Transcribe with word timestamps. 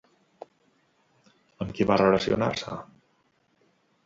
Amb 1.67 1.75
qui 1.81 1.87
va 1.91 1.99
relacionar-se? 2.03 2.79